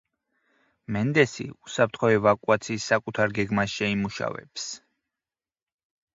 მენდესი 0.95 1.45
უსაფრთხო 1.67 2.09
ევაკუაციის 2.13 2.89
საკუთარ 2.93 3.37
გეგმას 3.41 3.77
შეიმუშავებს. 3.77 4.67